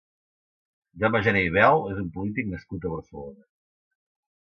[1.03, 3.51] Jaume Jané i Bel és un polític nascut a Barcelona.